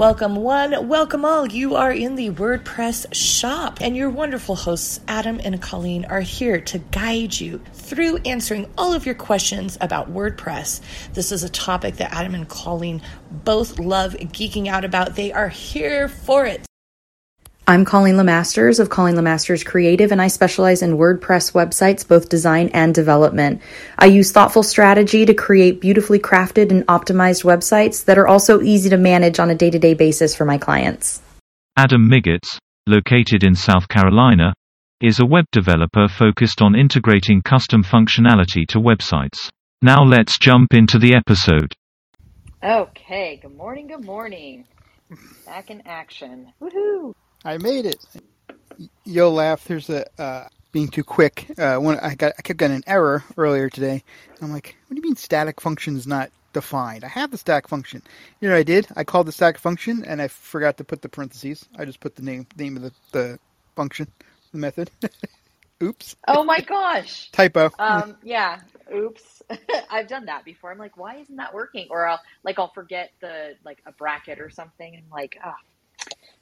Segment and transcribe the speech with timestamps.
[0.00, 1.46] Welcome, one, welcome all.
[1.46, 6.58] You are in the WordPress shop, and your wonderful hosts, Adam and Colleen, are here
[6.58, 10.80] to guide you through answering all of your questions about WordPress.
[11.12, 15.16] This is a topic that Adam and Colleen both love geeking out about.
[15.16, 16.69] They are here for it.
[17.70, 22.68] I'm Colleen Lemasters of Colleen Lemasters Creative, and I specialize in WordPress websites, both design
[22.74, 23.62] and development.
[23.96, 28.90] I use thoughtful strategy to create beautifully crafted and optimized websites that are also easy
[28.90, 31.22] to manage on a day to day basis for my clients.
[31.76, 34.52] Adam Miggetts, located in South Carolina,
[35.00, 39.48] is a web developer focused on integrating custom functionality to websites.
[39.80, 41.72] Now let's jump into the episode.
[42.64, 44.66] Okay, good morning, good morning.
[45.46, 46.52] Back in action.
[46.60, 47.14] Woohoo!
[47.44, 47.98] I made it.
[49.04, 49.64] You'll laugh.
[49.64, 51.46] There's a uh, being too quick.
[51.58, 54.02] Uh, when I got, I kept getting an error earlier today.
[54.40, 57.04] I'm like, what do you mean static function is not defined?
[57.04, 58.02] I have the static function.
[58.40, 58.86] You know what I did?
[58.96, 61.66] I called the static function and I forgot to put the parentheses.
[61.78, 63.38] I just put the name name of the, the
[63.76, 64.08] function,
[64.52, 64.90] the method.
[65.82, 66.16] Oops.
[66.28, 67.30] Oh my gosh.
[67.32, 67.70] Typo.
[67.78, 68.16] Um.
[68.22, 68.60] Yeah.
[68.94, 69.42] Oops.
[69.90, 70.70] I've done that before.
[70.70, 71.88] I'm like, why isn't that working?
[71.90, 74.94] Or I'll like I'll forget the like a bracket or something.
[74.96, 75.56] I'm like, ah,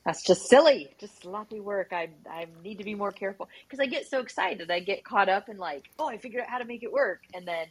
[0.04, 1.92] that's just silly, just sloppy work.
[1.92, 4.70] I I need to be more careful because I get so excited.
[4.70, 7.22] I get caught up in like, oh, I figured out how to make it work,
[7.34, 7.66] and then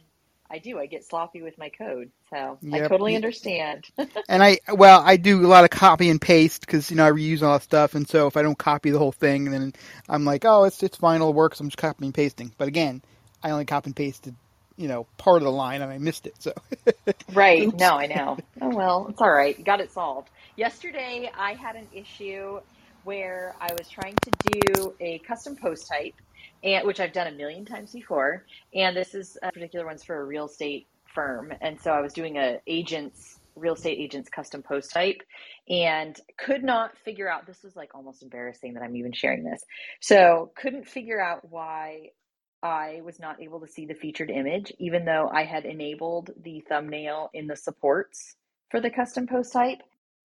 [0.50, 0.78] I do.
[0.78, 2.10] I get sloppy with my code.
[2.30, 2.84] So yep.
[2.84, 3.86] I totally understand.
[4.28, 7.10] and I well, I do a lot of copy and paste because you know I
[7.10, 9.72] reuse all that stuff, and so if I don't copy the whole thing, then
[10.08, 11.54] I'm like, oh, it's it's fine, it'll work.
[11.54, 12.52] So I'm just copying and pasting.
[12.56, 13.02] But again,
[13.42, 14.34] I only copy and pasted
[14.78, 16.34] you know part of the line and I missed it.
[16.38, 16.52] So
[17.34, 17.78] right, Oops.
[17.78, 18.38] no, I know.
[18.62, 19.62] Oh well, it's all right.
[19.62, 20.30] Got it solved.
[20.58, 22.58] Yesterday, I had an issue
[23.04, 26.16] where I was trying to do a custom post type,
[26.64, 28.44] and which I've done a million times before.
[28.74, 32.12] And this is a particular one's for a real estate firm, and so I was
[32.12, 35.22] doing a agent's real estate agent's custom post type
[35.68, 39.62] and could not figure out this was like almost embarrassing that I'm even sharing this.
[40.00, 42.10] So couldn't figure out why
[42.64, 46.64] I was not able to see the featured image, even though I had enabled the
[46.68, 48.34] thumbnail in the supports
[48.72, 49.78] for the custom post type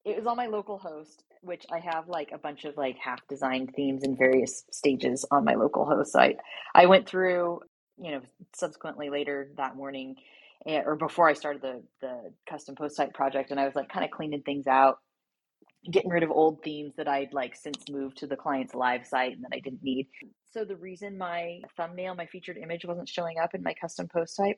[0.06, 3.26] it was on my local host, which I have like a bunch of like half
[3.28, 6.38] designed themes in various stages on my local host site.
[6.76, 7.62] I went through,
[7.98, 8.22] you know,
[8.56, 10.16] subsequently later that morning
[10.66, 14.06] or before I started the the custom post site project and I was like kind
[14.06, 15.00] of cleaning things out,
[15.90, 19.34] getting rid of old themes that I'd like since moved to the client's live site
[19.34, 20.08] and that I didn't need.
[20.52, 24.38] So the reason my thumbnail, my featured image wasn't showing up in my custom post
[24.38, 24.58] type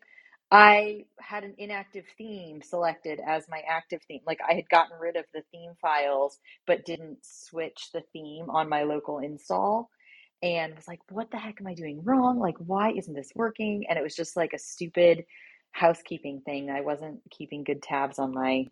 [0.52, 4.22] I had an inactive theme selected as my active theme.
[4.26, 8.70] Like I had gotten rid of the theme files, but didn't switch the theme on
[8.70, 9.90] my local install.
[10.44, 12.40] And was like, what the heck am I doing wrong?
[12.40, 13.86] Like, why isn't this working?
[13.90, 15.26] And it was just like a stupid
[15.72, 16.70] housekeeping thing.
[16.70, 18.68] I wasn't keeping good tabs on my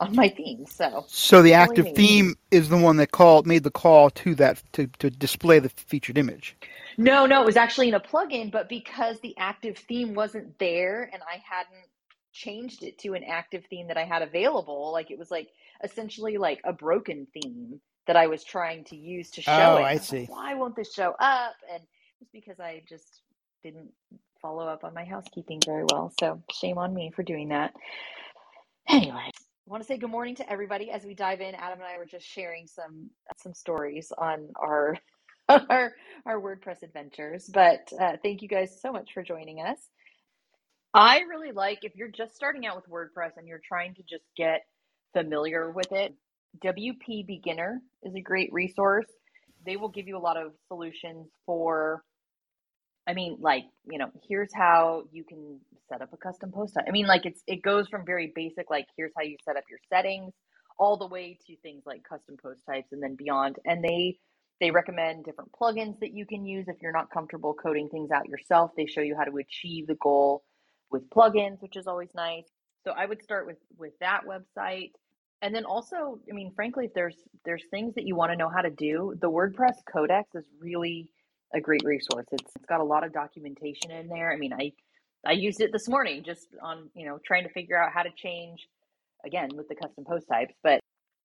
[0.00, 0.64] on my theme.
[0.66, 4.62] So So the active theme is the one that called made the call to that
[4.72, 6.56] to, to display the featured image.
[6.96, 11.08] No, no, it was actually in a plugin, but because the active theme wasn't there
[11.12, 11.86] and I hadn't
[12.32, 15.48] changed it to an active theme that I had available, like it was like
[15.82, 19.82] essentially like a broken theme that I was trying to use to show oh, it.
[19.82, 20.20] I see.
[20.20, 21.54] Like, Why won't this show up?
[21.72, 21.82] And
[22.20, 23.22] it's because I just
[23.62, 23.90] didn't
[24.40, 26.12] follow up on my housekeeping very well.
[26.18, 27.74] So shame on me for doing that.
[28.88, 29.30] Anyway,
[29.68, 31.54] I want to say good morning to everybody as we dive in.
[31.54, 34.96] Adam and I were just sharing some some stories on our
[35.50, 35.92] our
[36.24, 37.50] our WordPress adventures.
[37.52, 39.76] But uh, thank you guys so much for joining us.
[40.94, 44.24] I really like if you're just starting out with WordPress and you're trying to just
[44.38, 44.62] get
[45.12, 46.14] familiar with it.
[46.64, 49.06] WP Beginner is a great resource.
[49.66, 52.02] They will give you a lot of solutions for
[53.08, 55.60] I mean, like, you know, here's how you can
[55.90, 56.76] set up a custom post.
[56.86, 59.64] I mean, like it's it goes from very basic, like here's how you set up
[59.70, 60.34] your settings,
[60.78, 63.56] all the way to things like custom post types and then beyond.
[63.64, 64.18] And they
[64.60, 68.28] they recommend different plugins that you can use if you're not comfortable coding things out
[68.28, 68.72] yourself.
[68.76, 70.44] They show you how to achieve the goal
[70.90, 72.48] with plugins, which is always nice.
[72.84, 74.92] So I would start with with that website.
[75.40, 77.16] And then also, I mean, frankly, if there's
[77.46, 81.10] there's things that you want to know how to do, the WordPress Codex is really
[81.54, 82.26] a great resource.
[82.32, 84.32] It's it's got a lot of documentation in there.
[84.32, 84.72] I mean, I
[85.26, 88.10] I used it this morning just on, you know, trying to figure out how to
[88.16, 88.68] change
[89.24, 90.80] again with the custom post types, but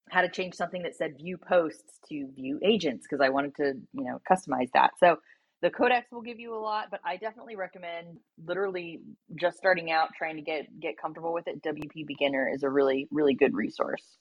[0.09, 3.73] how to change something that said view posts to view agents because I wanted to,
[3.93, 4.91] you know, customize that.
[4.99, 5.17] So
[5.61, 8.99] the codex will give you a lot, but I definitely recommend literally
[9.39, 11.61] just starting out trying to get get comfortable with it.
[11.63, 14.17] WP Beginner is a really really good resource.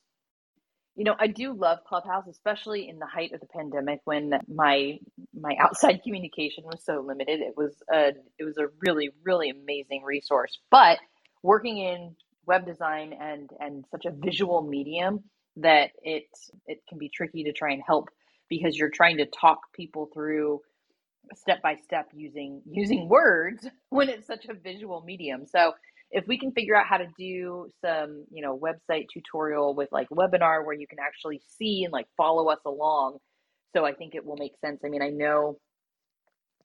[0.97, 4.99] You know, I do love Clubhouse, especially in the height of the pandemic when my
[5.35, 7.41] my outside communication was so limited.
[7.41, 10.59] It was a it was a really really amazing resource.
[10.71, 10.99] But
[11.43, 12.17] working in
[12.47, 15.25] web design and and such a visual medium,
[15.57, 16.27] that it
[16.67, 18.11] it can be tricky to try and help
[18.51, 20.61] because you're trying to talk people through
[21.37, 25.47] step by step using using words when it's such a visual medium.
[25.47, 25.75] So
[26.13, 30.09] if we can figure out how to do some, you know, website tutorial with like
[30.11, 33.19] webinar where you can actually see and like follow us along,
[33.77, 34.81] so I think it will make sense.
[34.85, 35.57] I mean, I know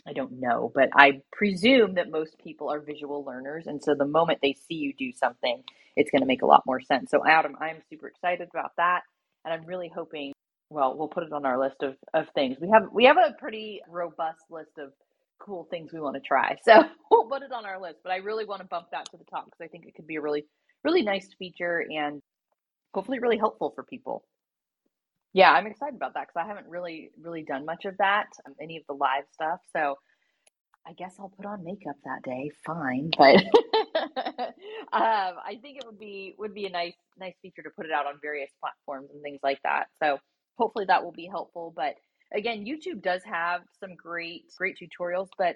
[0.07, 3.67] I don't know, but I presume that most people are visual learners.
[3.67, 5.63] And so the moment they see you do something,
[5.95, 7.11] it's going to make a lot more sense.
[7.11, 9.01] So, Adam, I'm super excited about that.
[9.45, 10.33] And I'm really hoping,
[10.71, 12.57] well, we'll put it on our list of, of things.
[12.61, 14.91] We have we have a pretty robust list of
[15.39, 16.56] cool things we want to try.
[16.66, 18.00] So we'll put it on our list.
[18.04, 20.07] But I really want to bump that to the top because I think it could
[20.07, 20.45] be a really,
[20.84, 22.22] really nice feature and
[22.94, 24.24] hopefully really helpful for people.
[25.34, 28.56] Yeah, I'm excited about that because I haven't really, really done much of that, um,
[28.62, 29.60] any of the live stuff.
[29.75, 29.95] So
[30.88, 32.50] I guess I'll put on makeup that day.
[32.66, 33.36] Fine, but
[34.94, 37.92] um, I think it would be would be a nice nice feature to put it
[37.92, 39.88] out on various platforms and things like that.
[40.01, 40.18] So
[40.57, 41.74] hopefully that will be helpful.
[41.75, 41.95] But
[42.33, 45.56] again, YouTube does have some great great tutorials, but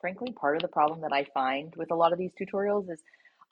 [0.00, 3.02] frankly, part of the problem that I find with a lot of these tutorials is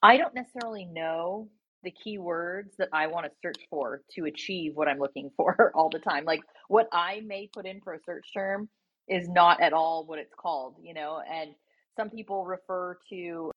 [0.03, 1.49] I don't necessarily know
[1.83, 5.91] the keywords that I want to search for to achieve what I'm looking for all
[5.91, 6.25] the time.
[6.25, 8.69] Like what I may put in for a search term
[9.09, 11.51] is not at all what it's called, you know, and
[11.97, 13.51] some people refer to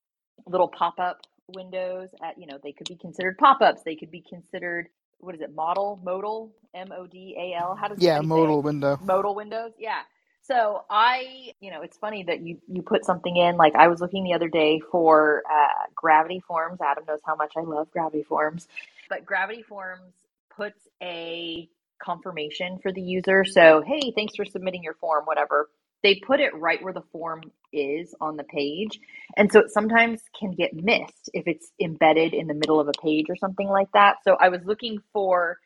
[0.48, 1.20] little pop-up
[1.56, 4.88] windows at, you know, they could be considered pop-ups, they could be considered
[5.22, 7.76] what is it, modal, modal, M O D A L.
[7.76, 9.00] How does yeah, modal window.
[9.04, 10.02] Modal windows, yeah.
[10.44, 13.58] So I, you know, it's funny that you you put something in.
[13.58, 16.80] Like I was looking the other day for uh, Gravity Forms.
[16.82, 18.68] Adam knows how much I love Gravity Forms,
[19.10, 20.14] but Gravity Forms
[20.56, 21.70] puts a
[22.02, 23.46] confirmation for the user.
[23.46, 25.26] So hey, thanks for submitting your form.
[25.26, 25.70] Whatever.
[26.04, 27.44] They put it right where the form
[27.74, 29.00] is on the page,
[29.38, 32.94] and so it sometimes can get missed if it's embedded in the middle of a
[33.04, 34.18] page or something like that.
[34.24, 35.58] So I was looking for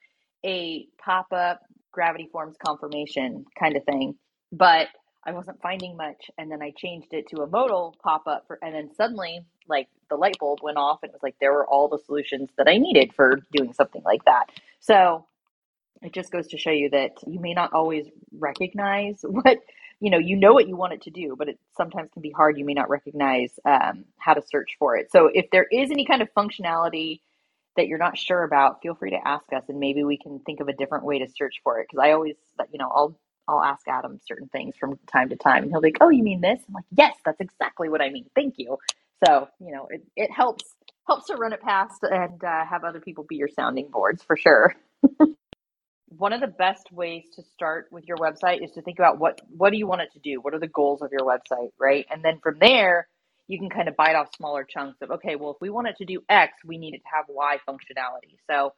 [0.45, 1.61] a pop up
[1.91, 4.15] Gravity Forms confirmation kind of thing
[4.53, 4.89] but
[5.25, 6.31] I wasn't finding much.
[6.39, 9.89] And then I changed it to a modal pop up for, and then suddenly like
[10.09, 12.69] the light bulb went off and it was like there were all the solutions that
[12.69, 14.47] I needed for doing something like that.
[14.81, 15.27] So
[16.03, 19.59] it just goes to show you that you may not always recognize what
[20.06, 22.31] you know you know what you want it to do but it sometimes can be
[22.31, 25.92] hard you may not recognize um, how to search for it so if there is
[25.92, 27.19] any kind of functionality
[27.78, 30.60] that you're not sure about feel free to ask us and maybe we can think
[30.62, 32.36] of a different way to search for it because i always
[32.72, 35.90] you know i'll I'll ask Adam certain things from time to time, and he'll be
[35.90, 38.25] like, "Oh, you mean this?" I'm like, "Yes, that's exactly what I mean.
[38.36, 38.78] Thank you."
[39.25, 40.63] So you know, it, it helps
[41.07, 44.36] helps to run it past and uh, have other people be your sounding boards for
[44.38, 44.75] sure.
[46.10, 49.42] One of the best ways to start with your website is to think about what
[49.50, 50.40] what do you want it to do?
[50.42, 52.06] What are the goals of your website, right?
[52.12, 53.07] And then from there,
[53.48, 55.98] you can kind of bite off smaller chunks of okay, well, if we want it
[55.98, 58.38] to do X, we need it to have Y functionality.
[58.50, 58.74] So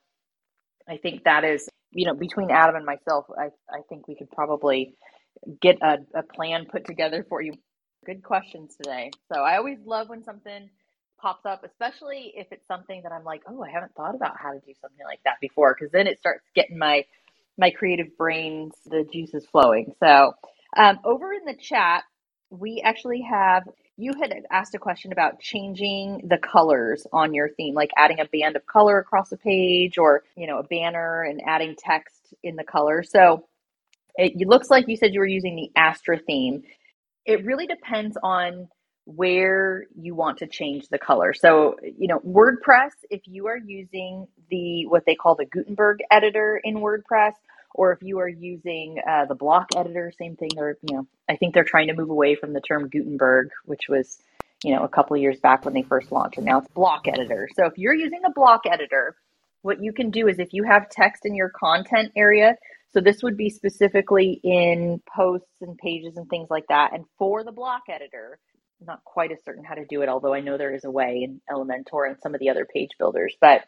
[0.89, 4.31] I think that is you know, between Adam and myself, I, I think we could
[4.31, 4.95] probably
[5.61, 7.53] get a, a plan put together for you.
[8.05, 9.11] Good questions today.
[9.33, 10.69] So I always love when something
[11.17, 14.53] pops up, especially if it's something that I'm like, oh, I haven't thought about how
[14.53, 17.05] to do something like that before, because then it starts getting my
[17.57, 19.93] my creative brains the juices flowing.
[19.99, 20.33] So
[20.75, 22.03] um, over in the chat,
[22.49, 23.63] we actually have
[23.97, 28.25] you had asked a question about changing the colors on your theme, like adding a
[28.25, 32.55] band of color across a page or, you know, a banner and adding text in
[32.55, 33.01] the color.
[33.01, 33.47] So
[34.15, 36.63] it, looks like you said you were using the Astra theme.
[37.25, 38.67] It really depends on
[39.07, 41.33] where you want to change the color.
[41.33, 46.59] So, you know, WordPress, if you are using the what they call the Gutenberg editor
[46.61, 47.31] in WordPress,
[47.73, 50.49] or if you are using uh, the block editor, same thing.
[50.57, 53.87] Or you know, I think they're trying to move away from the term Gutenberg, which
[53.87, 54.19] was
[54.63, 57.07] you know a couple of years back when they first launched, and now it's block
[57.07, 57.47] editor.
[57.55, 59.15] So if you're using a block editor,
[59.61, 62.55] what you can do is if you have text in your content area,
[62.91, 67.45] so this would be specifically in posts and pages and things like that, and for
[67.45, 68.37] the block editor.
[68.79, 71.21] Not quite as certain how to do it, although I know there is a way
[71.23, 73.35] in Elementor and some of the other page builders.
[73.41, 73.61] But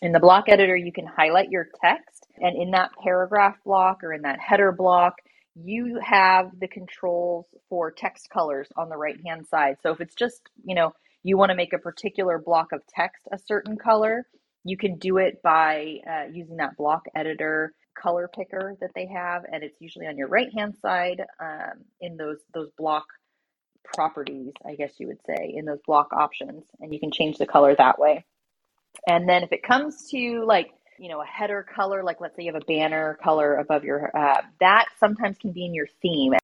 [0.00, 4.12] in the block editor, you can highlight your text, and in that paragraph block or
[4.12, 5.14] in that header block,
[5.56, 9.76] you have the controls for text colors on the right hand side.
[9.82, 10.92] So if it's just, you know,
[11.24, 14.24] you want to make a particular block of text a certain color,
[14.64, 19.42] you can do it by uh, using that block editor color picker that they have,
[19.50, 23.06] and it's usually on your right hand side um, in those those block
[23.84, 27.46] properties, I guess you would say, in those block options, and you can change the
[27.46, 28.24] color that way.
[29.06, 32.42] And then if it comes to like, you know, a header color, like let's say
[32.42, 36.34] you have a banner color above your, uh, that sometimes can be in your theme.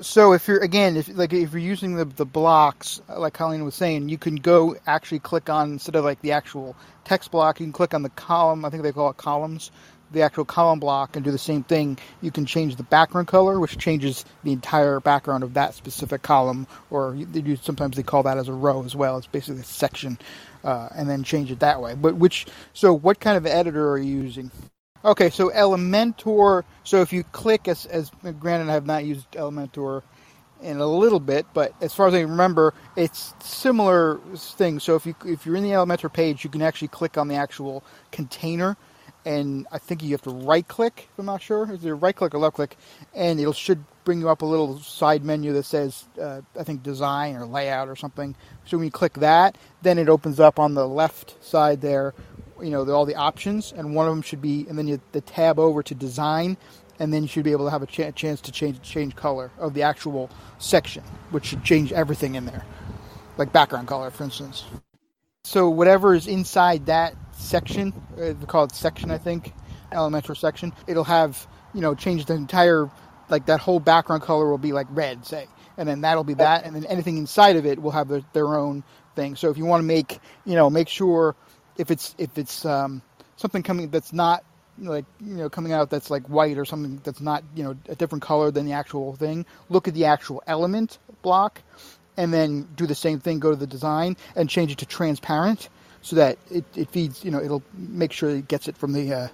[0.00, 3.74] So if you're again, if like if you're using the the blocks, like Colleen was
[3.74, 7.66] saying, you can go actually click on instead of like the actual text block, you
[7.66, 8.64] can click on the column.
[8.64, 9.72] I think they call it columns.
[10.12, 11.98] The actual column block and do the same thing.
[12.22, 16.66] You can change the background color, which changes the entire background of that specific column,
[16.90, 19.18] or they do sometimes they call that as a row as well.
[19.18, 20.18] It's basically a section,
[20.64, 21.94] uh, and then change it that way.
[21.94, 24.50] But which so what kind of editor are you using?
[25.04, 26.64] Okay, so Elementor.
[26.82, 28.10] So if you click, as, as
[28.40, 30.02] granted, I have not used Elementor
[30.60, 34.80] in a little bit, but as far as I remember, it's similar thing.
[34.80, 37.36] So if you if you're in the Elementor page, you can actually click on the
[37.36, 38.76] actual container,
[39.28, 41.10] and I think you have to right click.
[41.18, 41.72] I'm not sure.
[41.72, 42.78] Is it right click or left click?
[43.14, 46.82] And it should bring you up a little side menu that says uh, I think
[46.84, 48.36] design or layout or something.
[48.66, 52.14] So when you click that, then it opens up on the left side there
[52.62, 55.22] you know, all the options, and one of them should be, and then you the
[55.22, 56.58] tab over to design,
[57.00, 59.52] and then you should be able to have a ch- chance to change change color
[59.58, 62.64] of the actual section, which should change everything in there,
[63.38, 64.64] like background color, for instance.
[65.44, 69.52] So whatever is inside that section, uh, we call it section, I think,
[69.92, 70.72] Elementor section.
[70.86, 72.90] It'll have you know change the entire
[73.30, 76.64] like that whole background color will be like red, say, and then that'll be that,
[76.64, 79.36] and then anything inside of it will have their, their own thing.
[79.36, 81.36] So if you want to make you know make sure
[81.78, 83.02] if it's if it's um,
[83.36, 84.44] something coming that's not
[84.80, 87.94] like you know coming out that's like white or something that's not you know a
[87.94, 91.62] different color than the actual thing look at the actual element block
[92.16, 95.68] and then do the same thing go to the design and change it to transparent
[96.02, 99.12] so that it, it feeds you know it'll make sure it gets it from the
[99.12, 99.28] uh,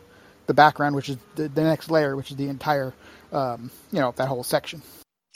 [0.46, 2.92] the background which is the, the next layer which is the entire
[3.32, 4.82] um, you know that whole section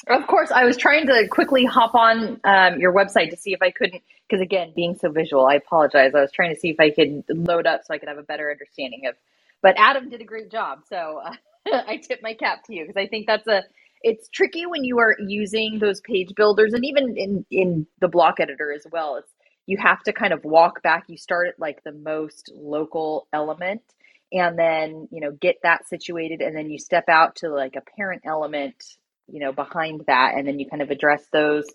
[0.08, 3.61] of course, I was trying to quickly hop on um, your website to see if
[3.62, 6.14] I couldn't, because again, being so visual, I apologize.
[6.14, 8.23] I was trying to see if I could load up so I could have a
[8.23, 9.16] better understanding of.
[9.62, 11.32] But Adam did a great job, so uh,
[11.87, 13.64] I tip my cap to you because I think that's a.
[14.02, 18.40] It's tricky when you are using those page builders, and even in in the block
[18.40, 19.16] editor as well.
[19.16, 19.32] It's
[19.68, 21.04] you have to kind of walk back.
[21.08, 23.82] You start at like the most local element,
[24.32, 27.82] and then you know get that situated, and then you step out to like a
[27.96, 28.82] parent element
[29.28, 31.66] you know behind that and then you kind of address those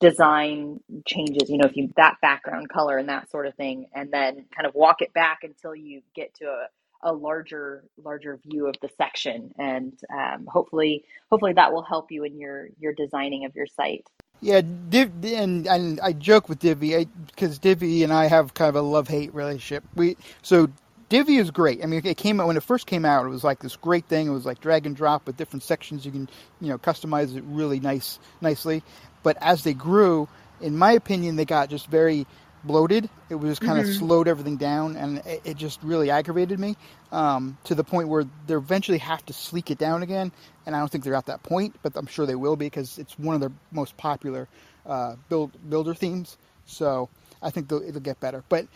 [0.00, 4.10] design changes you know if you that background color and that sort of thing and
[4.10, 8.66] then kind of walk it back until you get to a, a larger larger view
[8.66, 13.44] of the section and um, hopefully hopefully that will help you in your your designing
[13.44, 14.06] of your site
[14.40, 18.76] yeah, Div, and, and I joke with Divi because Divi and I have kind of
[18.76, 19.84] a love hate relationship.
[19.94, 20.68] We so
[21.10, 21.82] Divi is great.
[21.82, 23.26] I mean, it came out when it first came out.
[23.26, 24.28] It was like this great thing.
[24.28, 26.06] It was like drag and drop with different sections.
[26.06, 26.28] You can,
[26.60, 28.82] you know, customize it really nice, nicely.
[29.22, 30.28] But as they grew,
[30.60, 32.26] in my opinion, they got just very
[32.64, 33.08] bloated.
[33.28, 33.90] It was just kind mm-hmm.
[33.90, 36.76] of slowed everything down, and it, it just really aggravated me
[37.12, 40.32] um, to the point where they eventually have to sleek it down again.
[40.66, 42.98] And I don't think they're at that point, but I'm sure they will be because
[42.98, 44.48] it's one of their most popular
[44.86, 46.36] uh, build builder themes.
[46.66, 47.08] So
[47.42, 48.44] I think it'll get better.
[48.48, 48.66] But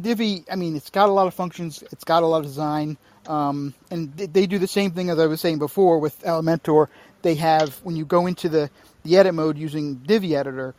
[0.00, 1.82] Divi, I mean, it's got a lot of functions.
[1.92, 5.26] It's got a lot of design, um, and they do the same thing as I
[5.26, 6.88] was saying before with Elementor.
[7.22, 8.70] They have when you go into the,
[9.02, 10.74] the edit mode using Divi Editor,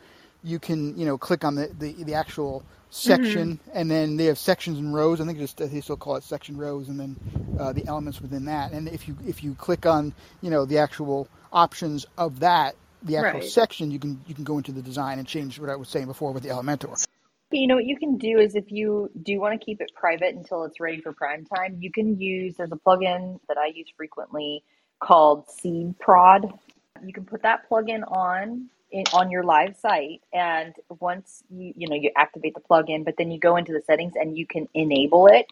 [0.46, 3.72] you can you know click on the the, the actual section, mm-hmm.
[3.74, 5.20] and then they have sections and rows.
[5.20, 7.16] I think just they still call it section rows, and then
[7.60, 8.72] uh, the elements within that.
[8.72, 13.18] And if you if you click on you know the actual options of that, the
[13.18, 13.50] actual right.
[13.50, 16.06] section, you can you can go into the design and change what I was saying
[16.06, 17.06] before with the Elementor.
[17.52, 20.36] You know what you can do is if you do want to keep it private
[20.36, 23.88] until it's ready for prime time, you can use there's a plugin that I use
[23.96, 24.64] frequently
[25.00, 26.58] called SeedProd.
[27.06, 31.88] You can put that plugin on in, on your live site, and once you you
[31.88, 34.68] know you activate the plugin, but then you go into the settings and you can
[34.74, 35.48] enable it.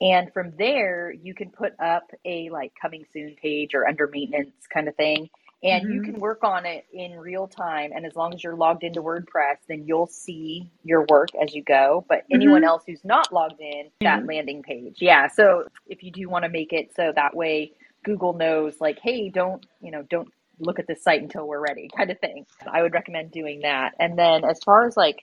[0.00, 4.52] And from there, you can put up a like coming soon page or under maintenance
[4.72, 5.28] kind of thing
[5.62, 5.92] and mm-hmm.
[5.94, 9.02] you can work on it in real time and as long as you're logged into
[9.02, 12.36] wordpress then you'll see your work as you go but mm-hmm.
[12.36, 14.28] anyone else who's not logged in that mm-hmm.
[14.28, 17.72] landing page yeah so if you do want to make it so that way
[18.04, 21.88] google knows like hey don't you know don't look at this site until we're ready
[21.96, 25.18] kind of thing i would recommend doing that and then as far as like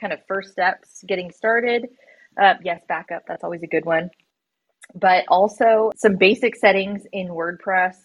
[0.00, 1.88] kind of first steps getting started
[2.40, 4.10] uh, yes backup that's always a good one
[4.94, 7.96] but also some basic settings in wordpress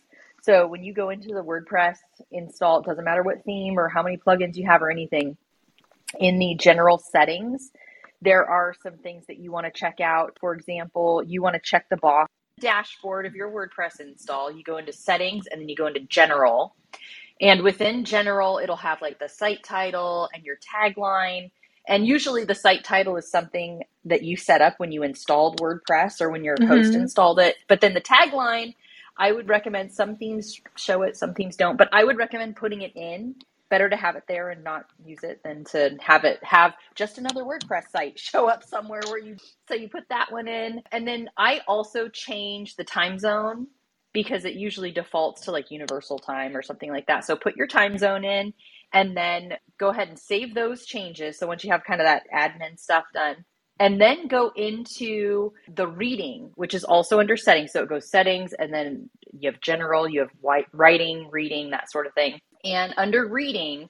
[0.42, 1.98] so when you go into the WordPress
[2.32, 5.38] install, it doesn't matter what theme or how many plugins you have or anything.
[6.20, 7.72] In the general settings,
[8.22, 10.38] there are some things that you want to check out.
[10.40, 14.52] For example, you want to check the box dashboard of your WordPress install.
[14.52, 16.76] You go into settings and then you go into general.
[17.42, 21.52] And within general, it'll have like the site title and your tagline.
[21.88, 26.22] And usually the site title is something that you set up when you installed WordPress
[26.22, 26.68] or when your mm-hmm.
[26.68, 27.56] host installed it.
[27.68, 28.76] But then the tagline
[29.18, 32.82] I would recommend some themes show it, some themes don't, but I would recommend putting
[32.82, 33.36] it in.
[33.72, 37.18] Better to have it there and not use it than to have it have just
[37.18, 39.38] another WordPress site show up somewhere where you
[39.70, 40.84] so you put that one in.
[40.94, 43.68] And then I also change the time zone
[44.14, 47.26] because it usually defaults to like universal time or something like that.
[47.26, 48.54] So put your time zone in
[48.94, 51.40] and then go ahead and save those changes.
[51.40, 53.38] So once you have kind of that admin stuff done,
[53.80, 57.74] and then go into the reading, which is also under settings.
[57.74, 60.30] So it goes settings, and then you have general, you have
[60.74, 62.40] writing, reading, that sort of thing.
[62.64, 63.90] And under reading,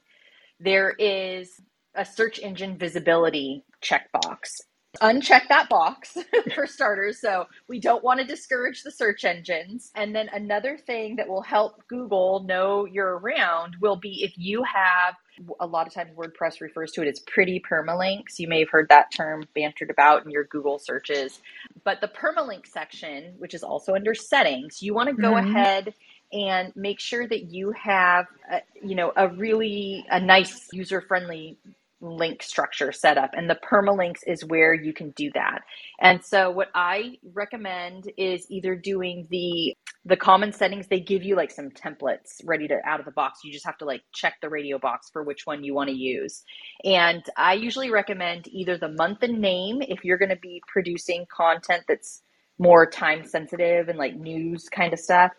[0.60, 1.50] there is
[1.96, 4.62] a search engine visibility checkbox
[5.00, 6.18] uncheck that box
[6.56, 7.20] for starters.
[7.22, 9.92] So we don't want to discourage the search engines.
[9.96, 14.64] And then another thing that will help Google know you're around will be if you
[14.64, 15.16] have
[15.60, 18.38] a lot of times WordPress refers to it as pretty permalinks.
[18.38, 21.40] You may have heard that term bantered about in your Google searches.
[21.84, 25.56] But the permalink section, which is also under settings, you want to go mm-hmm.
[25.56, 25.94] ahead
[26.34, 31.58] and make sure that you have a, you know a really a nice user friendly
[32.02, 35.60] link structure set up and the permalinks is where you can do that.
[36.00, 40.88] And so what i recommend is either doing the the common settings.
[40.88, 43.42] They give you like some templates ready to out of the box.
[43.44, 45.96] You just have to like check the radio box for which one you want to
[45.96, 46.44] use.
[46.84, 51.26] And i usually recommend either the month and name if you're going to be producing
[51.32, 52.24] content that's
[52.60, 55.32] more time sensitive and like news kind of stuff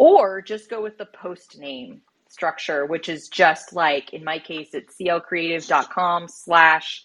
[0.00, 4.70] or just go with the post name structure, which is just like in my case,
[4.72, 7.04] it's clcreative.com slash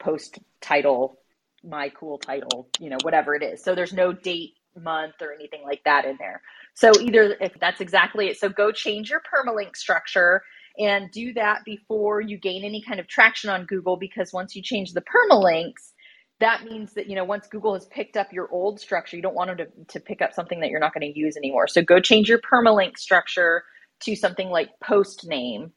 [0.00, 1.20] post title,
[1.62, 3.62] my cool title, you know, whatever it is.
[3.62, 6.42] So there's no date, month, or anything like that in there.
[6.74, 8.38] So either if that's exactly it.
[8.38, 10.42] So go change your permalink structure
[10.76, 14.62] and do that before you gain any kind of traction on Google because once you
[14.62, 15.91] change the permalinks,
[16.42, 19.36] that means that you know once google has picked up your old structure you don't
[19.36, 21.68] want them to, to pick up something that you're not going to use anymore.
[21.68, 23.64] So go change your permalink structure
[24.02, 25.72] to something like post name.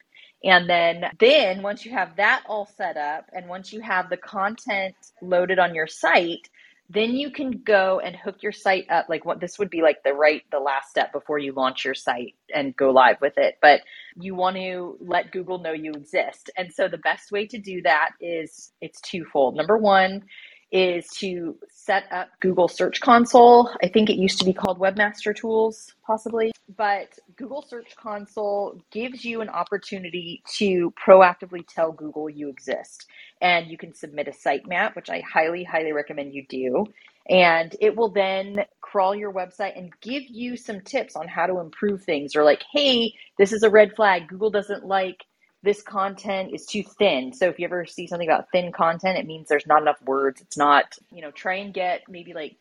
[0.45, 4.17] And then then once you have that all set up and once you have the
[4.17, 6.49] content loaded on your site,
[6.89, 10.03] then you can go and hook your site up like what this would be like
[10.03, 13.55] the right the last step before you launch your site and go live with it.
[13.61, 13.81] But
[14.19, 16.51] you want to let google know you exist.
[16.57, 19.55] And so the best way to do that is it's twofold.
[19.57, 20.23] Number one
[20.71, 23.69] is to set up Google Search Console.
[23.81, 26.51] I think it used to be called Webmaster Tools, possibly.
[26.77, 33.05] But Google Search Console gives you an opportunity to proactively tell Google you exist.
[33.41, 36.85] And you can submit a sitemap, which I highly, highly recommend you do.
[37.29, 41.59] And it will then crawl your website and give you some tips on how to
[41.59, 44.27] improve things, or like, hey, this is a red flag.
[44.27, 45.23] Google doesn't like
[45.65, 47.33] this content is too thin.
[47.33, 50.41] So if you ever see something about thin content, it means there's not enough words.
[50.41, 52.57] It's not, you know, try and get maybe like,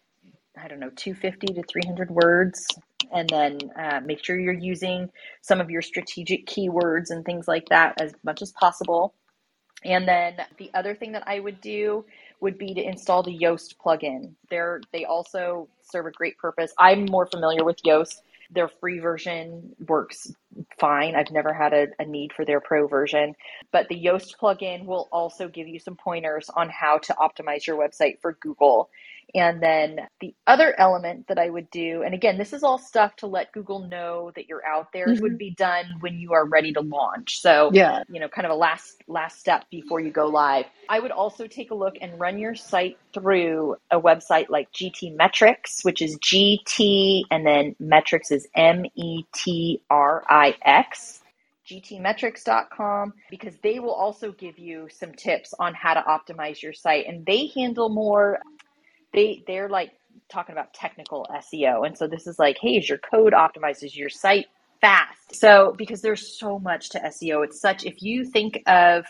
[0.61, 2.67] I don't know, 250 to 300 words.
[3.13, 5.11] And then uh, make sure you're using
[5.43, 9.15] some of your strategic keywords and things like that as much as possible.
[9.85, 12.05] And then the other thing that I would do
[12.41, 14.33] would be to install the Yoast plugin.
[14.51, 16.73] They're, they also serve a great purpose.
[16.79, 20.33] I'm more familiar with Yoast their free version works
[20.79, 21.15] fine.
[21.15, 23.35] I've never had a, a, need for their pro version.
[23.73, 27.77] But the Yoast plugin will also give you some pointers on how to optimize your
[27.77, 28.91] website for Google.
[29.35, 33.17] And then the other element that I would do, and again, this is all stuff
[33.17, 35.23] to let Google know that you're out there, mm-hmm.
[35.23, 37.41] would be done when you are ready to launch.
[37.41, 40.67] So, yeah, you know, kind of a last last step before you go live.
[40.89, 45.85] I would also take a look and run your site through a website like GTmetrix,
[45.85, 51.21] which is GT, and then metrics is M E T R I X
[51.67, 57.07] gtmetrix.com because they will also give you some tips on how to optimize your site
[57.07, 58.39] and they handle more
[59.15, 59.93] they they're like
[60.29, 61.87] talking about technical SEO.
[61.87, 63.85] And so this is like, hey, is your code optimized?
[63.85, 64.47] Is your site
[64.81, 65.35] fast?
[65.35, 69.07] So because there's so much to SEO, it's such if you think of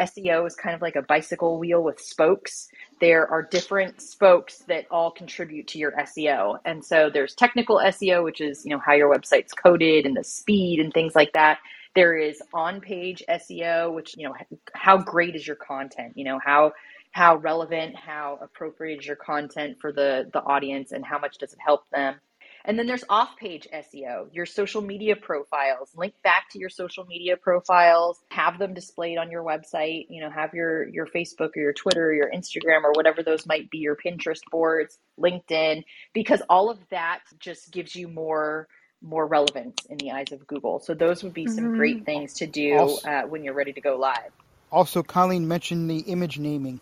[0.00, 2.68] SEO as kind of like a bicycle wheel with spokes.
[3.00, 6.58] There are different spokes that all contribute to your SEO.
[6.64, 10.24] And so there's technical SEO, which is, you know, how your website's coded and the
[10.24, 11.58] speed and things like that.
[11.94, 14.34] There is on-page SEO, which, you know,
[14.74, 16.12] how great is your content?
[16.16, 16.72] You know, how
[17.12, 21.52] how relevant, how appropriate is your content for the, the audience, and how much does
[21.52, 22.16] it help them.
[22.64, 25.90] And then there's off page SEO, your social media profiles.
[25.96, 30.28] Link back to your social media profiles, have them displayed on your website, you know,
[30.28, 33.78] have your, your Facebook or your Twitter or your Instagram or whatever those might be,
[33.78, 38.68] your Pinterest boards, LinkedIn, because all of that just gives you more
[39.00, 40.80] more relevance in the eyes of Google.
[40.80, 41.76] So those would be some mm-hmm.
[41.76, 44.32] great things to do also, uh, when you're ready to go live.
[44.70, 46.80] Also, Colleen mentioned the image naming.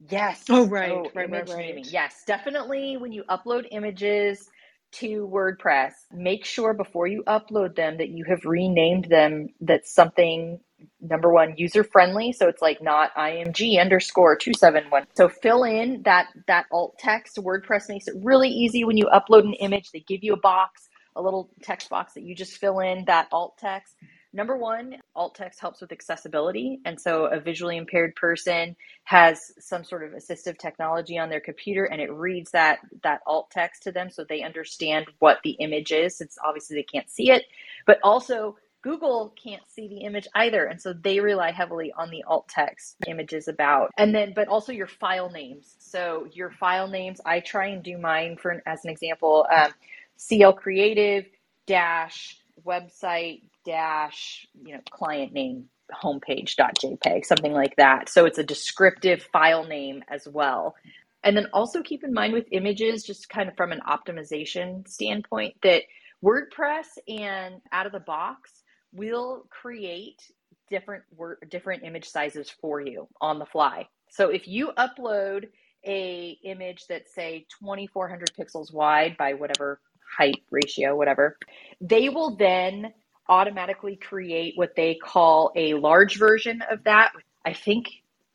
[0.00, 0.44] Yes.
[0.50, 0.90] Oh, right.
[0.92, 1.58] Oh, right, right, right.
[1.68, 1.86] Naming.
[1.90, 2.96] Yes, definitely.
[2.98, 4.48] When you upload images,
[4.92, 10.60] to WordPress, make sure before you upload them that you have renamed them that's something
[11.00, 16.28] number one user friendly so it's like not img underscore 271 so fill in that
[16.46, 20.22] that alt text wordpress makes it really easy when you upload an image they give
[20.22, 23.94] you a box a little text box that you just fill in that alt text
[24.36, 26.78] Number one, alt text helps with accessibility.
[26.84, 31.86] And so a visually impaired person has some sort of assistive technology on their computer
[31.86, 35.90] and it reads that, that alt text to them so they understand what the image
[35.90, 37.44] is, since obviously they can't see it.
[37.86, 40.66] But also, Google can't see the image either.
[40.66, 43.90] And so they rely heavily on the alt text images about.
[43.96, 45.76] And then, but also your file names.
[45.78, 49.72] So your file names, I try and do mine for, as an example, um,
[50.18, 51.24] CL Creative
[51.66, 58.08] dash website dash you know client name homepage.jpg something like that.
[58.08, 60.74] So it's a descriptive file name as well.
[61.22, 65.54] And then also keep in mind with images just kind of from an optimization standpoint
[65.62, 65.82] that
[66.24, 70.22] wordpress and out of the box will create
[70.70, 73.86] different word different image sizes for you on the fly.
[74.10, 75.48] So if you upload
[75.84, 79.80] a image that's say 2400 pixels wide by whatever
[80.16, 81.36] height ratio whatever
[81.80, 82.92] they will then
[83.28, 87.12] automatically create what they call a large version of that.
[87.44, 87.88] I think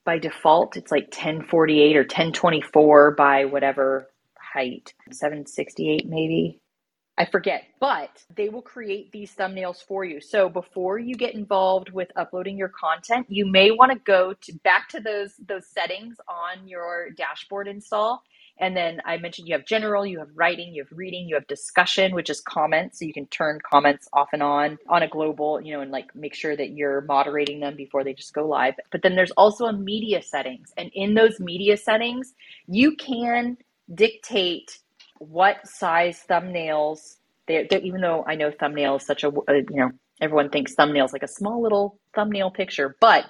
[0.06, 6.60] by default it's like 1048 or 1024 by whatever height, 768 maybe.
[7.18, 10.20] I forget, but they will create these thumbnails for you.
[10.22, 14.54] So before you get involved with uploading your content, you may want to go to
[14.64, 18.24] back to those those settings on your dashboard install
[18.62, 21.48] and then I mentioned you have general, you have writing, you have reading, you have
[21.48, 23.00] discussion, which is comments.
[23.00, 26.16] So you can turn comments off and on on a global, you know, and like
[26.16, 28.76] make sure that you're moderating them before they just go live.
[28.92, 30.74] But then there's also a media settings.
[30.78, 32.34] And in those media settings,
[32.68, 33.58] you can
[33.94, 34.80] dictate
[35.20, 39.92] what size thumbnails they even though I know thumbnail is such a, a you know,
[40.22, 43.26] everyone thinks thumbnails like a small little thumbnail picture, but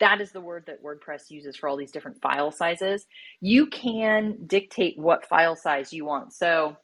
[0.00, 3.06] that is the word that WordPress uses for all these different file sizes.
[3.40, 6.34] You can dictate what file size you want.
[6.34, 6.76] So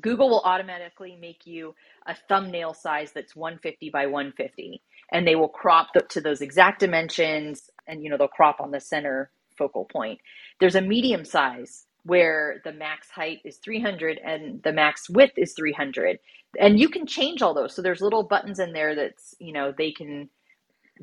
[0.00, 1.74] Google will automatically make you
[2.06, 7.70] a thumbnail size that's 150 by 150 and they will crop to those exact dimensions
[7.88, 10.20] and you know they'll crop on the center focal point.
[10.60, 15.54] There's a medium size where the max height is 300 and the max width is
[15.54, 16.18] 300
[16.60, 19.74] and you can change all those so there's little buttons in there that's you know
[19.76, 20.28] they can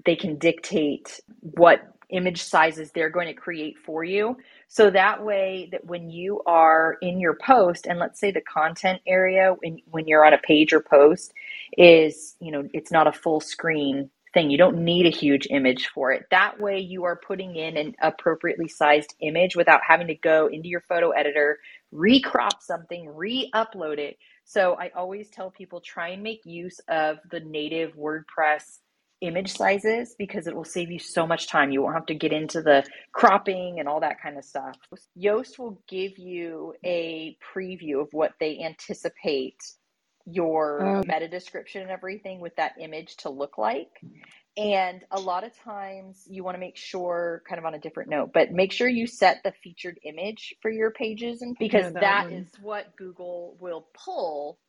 [0.06, 4.38] they can dictate what image sizes they're going to create for you.
[4.68, 9.02] So that way that when you are in your post and let's say the content
[9.08, 11.34] area when, when you're on a page or post
[11.78, 14.50] is, you know, it's not a full screen thing.
[14.50, 16.26] You don't need a huge image for it.
[16.32, 20.70] That way you are putting in an appropriately sized image without having to go into
[20.70, 21.60] your photo editor,
[21.94, 24.18] recrop something, re-upload it.
[24.46, 28.80] So I always tell people try and make use of the native WordPress
[29.22, 31.72] image sizes because it will save you so much time.
[31.72, 34.76] You won't have to get into the cropping and all that kind of stuff.
[35.18, 39.62] Yoast will give you a preview of what they anticipate
[40.26, 43.90] your um, meta description and everything with that image to look like.
[44.58, 48.10] And a lot of times you want to make sure, kind of on a different
[48.10, 52.02] note, but make sure you set the featured image for your pages and because yeah,
[52.02, 54.60] that, that is what Google will pull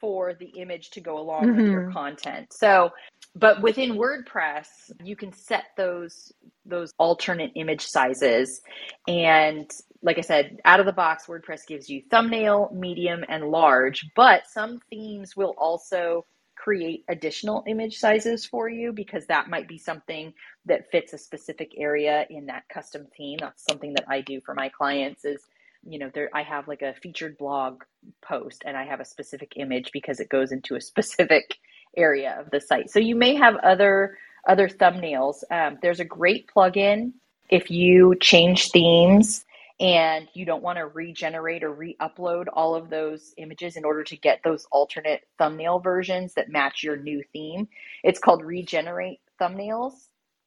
[0.00, 1.56] for the image to go along mm-hmm.
[1.56, 1.92] with your mm-hmm.
[1.92, 2.52] content.
[2.52, 2.90] So,
[3.34, 4.66] but within WordPress,
[5.02, 6.32] you can set those
[6.66, 8.60] those alternate image sizes
[9.08, 9.70] and
[10.02, 14.46] like I said, out of the box WordPress gives you thumbnail, medium and large, but
[14.46, 16.24] some themes will also
[16.56, 20.32] create additional image sizes for you because that might be something
[20.66, 23.38] that fits a specific area in that custom theme.
[23.40, 25.42] That's something that I do for my clients is
[25.86, 27.82] you know there i have like a featured blog
[28.22, 31.56] post and i have a specific image because it goes into a specific
[31.96, 32.90] area of the site.
[32.90, 34.16] So you may have other
[34.48, 35.36] other thumbnails.
[35.50, 37.12] Um, there's a great plugin
[37.50, 39.44] if you change themes
[39.78, 44.16] and you don't want to regenerate or re-upload all of those images in order to
[44.16, 47.68] get those alternate thumbnail versions that match your new theme.
[48.02, 49.92] It's called regenerate thumbnails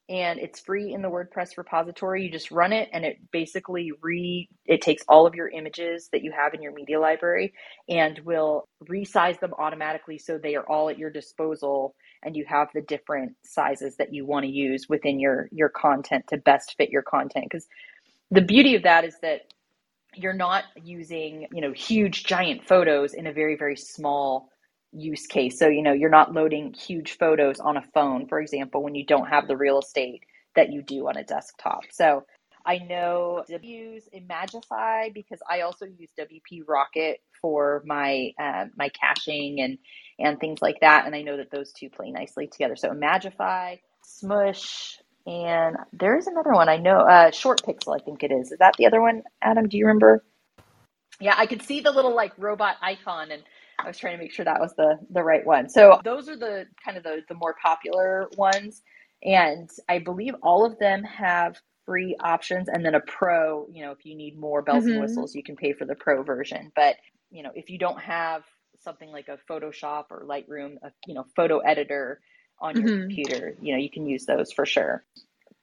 [0.08, 2.24] and it's free in the WordPress repository.
[2.24, 6.22] You just run it and it basically re it takes all of your images that
[6.22, 7.54] you have in your media library
[7.88, 12.68] and will resize them automatically so they are all at your disposal and you have
[12.74, 16.90] the different sizes that you want to use within your your content to best fit
[16.90, 17.66] your content because
[18.30, 19.42] the beauty of that is that
[20.16, 24.50] you're not using, you know, huge giant photos in a very very small
[24.94, 25.58] use case.
[25.58, 29.04] So, you know, you're not loading huge photos on a phone, for example, when you
[29.04, 30.22] don't have the real estate
[30.56, 31.82] that you do on a desktop.
[31.90, 32.24] So,
[32.66, 38.88] I know I use Imagify because I also use WP Rocket for my uh, my
[38.88, 39.78] caching and
[40.18, 42.76] and things like that, and I know that those two play nicely together.
[42.76, 48.52] So Imagify, Smush, and there's another one I know, uh, ShortPixel, I think it is.
[48.52, 49.68] Is that the other one, Adam?
[49.68, 50.24] Do you remember?
[51.20, 53.42] Yeah, I could see the little like robot icon, and
[53.78, 55.68] I was trying to make sure that was the the right one.
[55.68, 58.82] So those are the kind of the the more popular ones,
[59.22, 63.66] and I believe all of them have free options and then a pro.
[63.70, 64.92] You know, if you need more bells mm-hmm.
[64.94, 66.72] and whistles, you can pay for the pro version.
[66.74, 66.96] But
[67.30, 68.44] you know, if you don't have
[68.82, 72.20] something like a Photoshop or Lightroom, a you know photo editor
[72.60, 73.00] on your mm-hmm.
[73.02, 75.04] computer, you know, you can use those for sure.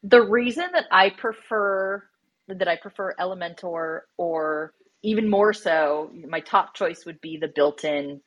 [0.03, 2.03] The reason that I prefer
[2.47, 8.21] that I prefer Elementor or even more so, my top choice would be the built-in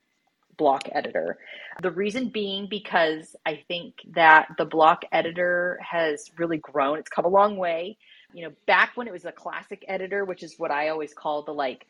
[0.56, 1.38] block editor.
[1.82, 6.98] The reason being because I think that the block editor has really grown.
[6.98, 7.98] It's come a long way.
[8.32, 11.42] You know, back when it was a classic editor, which is what I always call
[11.42, 11.86] the like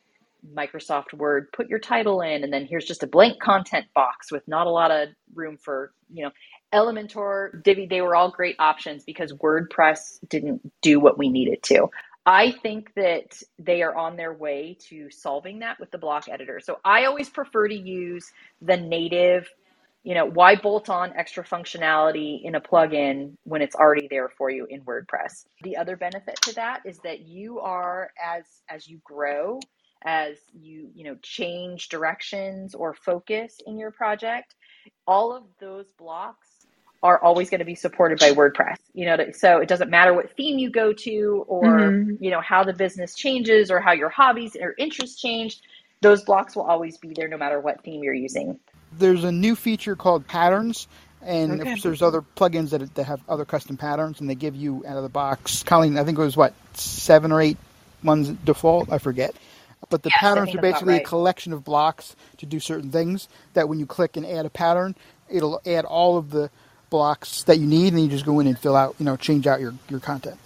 [0.54, 4.46] Microsoft Word, put your title in, and then here's just a blank content box with
[4.46, 6.30] not a lot of room for, you know,
[6.74, 11.88] Elementor, Divi, they were all great options because WordPress didn't do what we needed to.
[12.26, 16.60] I think that they are on their way to solving that with the block editor.
[16.60, 18.30] So I always prefer to use
[18.62, 19.48] the native,
[20.04, 24.50] you know, why bolt on extra functionality in a plugin when it's already there for
[24.50, 25.44] you in WordPress.
[25.64, 29.60] The other benefit to that is that you are as as you grow,
[30.04, 34.54] as you, you know, change directions or focus in your project,
[35.06, 36.48] all of those blocks
[37.04, 38.78] are always going to be supported by WordPress.
[38.94, 42.24] You know, so it doesn't matter what theme you go to or, mm-hmm.
[42.24, 45.60] you know, how the business changes or how your hobbies or interests change.
[46.00, 48.58] Those blocks will always be there no matter what theme you're using.
[48.92, 50.88] There's a new feature called patterns.
[51.22, 51.80] And okay.
[51.80, 55.02] there's other plugins that, that have other custom patterns, and they give you out of
[55.02, 55.62] the box.
[55.62, 57.56] Colleen, I think it was what seven or eight
[58.02, 58.92] ones default.
[58.92, 59.34] I forget.
[59.88, 61.00] But the yes, patterns are basically right.
[61.00, 63.28] a collection of blocks to do certain things.
[63.54, 64.94] That when you click and add a pattern,
[65.30, 66.50] it'll add all of the
[66.94, 69.48] blocks that you need, and you just go in and fill out, you know, change
[69.48, 70.38] out your, your content.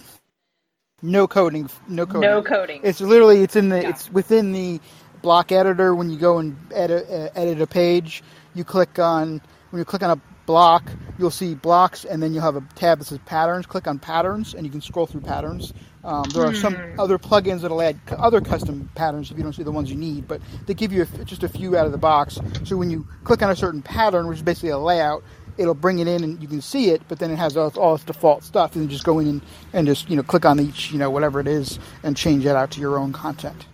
[1.02, 2.22] No coding, no coding.
[2.22, 2.80] No coding.
[2.82, 3.90] It's literally it's in the yeah.
[3.90, 4.80] it's within the
[5.20, 5.94] block editor.
[5.94, 8.22] When you go and edit uh, edit a page,
[8.54, 12.42] you click on when you click on a block, you'll see blocks, and then you'll
[12.42, 13.66] have a tab that says patterns.
[13.66, 15.74] Click on patterns, and you can scroll through patterns.
[16.02, 16.98] Um, there are some hmm.
[16.98, 20.26] other plugins that'll add other custom patterns if you don't see the ones you need,
[20.26, 22.40] but they give you a, just a few out of the box.
[22.64, 25.22] So when you click on a certain pattern, which is basically a layout,
[25.58, 27.96] it'll bring it in and you can see it, but then it has all, all
[27.96, 29.42] its default stuff, and just go in and,
[29.72, 32.56] and just you know click on each you know whatever it is and change that
[32.56, 33.66] out to your own content.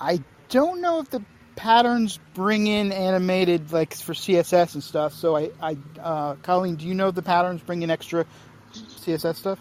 [0.00, 1.22] I don't know if the
[1.56, 5.12] patterns bring in animated like for CSS and stuff.
[5.12, 8.24] So I, I uh, Colleen, do you know the patterns bring in extra
[8.72, 9.60] CSS stuff?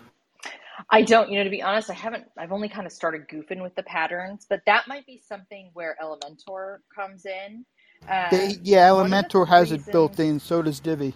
[0.89, 3.61] I don't, you know, to be honest, I haven't, I've only kind of started goofing
[3.61, 7.65] with the patterns, but that might be something where Elementor comes in
[8.07, 10.39] uh, they, yeah, Elementor has reasons, it built in.
[10.39, 11.15] So does Divi.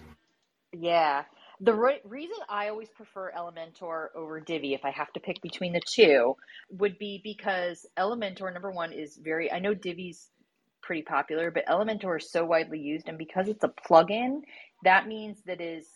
[0.72, 1.24] Yeah.
[1.60, 5.72] The re- reason I always prefer Elementor over Divi, if I have to pick between
[5.72, 6.36] the two,
[6.70, 10.30] would be because Elementor, number one, is very, I know Divi's
[10.82, 13.08] pretty popular, but Elementor is so widely used.
[13.08, 14.42] And because it's a plugin,
[14.84, 15.86] that means that is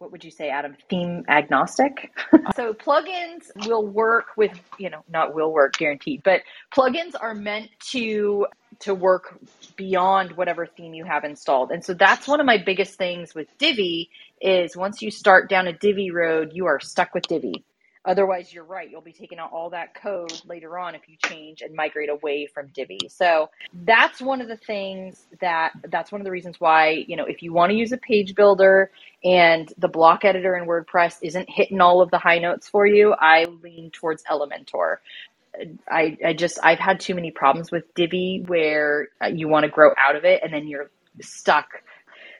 [0.00, 0.74] what would you say, Adam?
[0.88, 2.10] Theme agnostic.
[2.56, 6.40] so plugins will work with, you know, not will work guaranteed, but
[6.74, 8.46] plugins are meant to
[8.78, 9.38] to work
[9.76, 11.70] beyond whatever theme you have installed.
[11.70, 14.08] And so that's one of my biggest things with Divi
[14.40, 17.62] is once you start down a Divi road, you are stuck with Divi.
[18.04, 18.90] Otherwise, you're right.
[18.90, 22.46] You'll be taking out all that code later on if you change and migrate away
[22.46, 22.98] from Divi.
[23.08, 23.50] So
[23.84, 27.42] that's one of the things that that's one of the reasons why, you know, if
[27.42, 28.90] you want to use a page builder
[29.22, 33.14] and the block editor in WordPress isn't hitting all of the high notes for you,
[33.18, 34.96] I lean towards Elementor.
[35.86, 39.70] I, I just I've had too many problems with Divi where uh, you want to
[39.70, 41.82] grow out of it and then you're stuck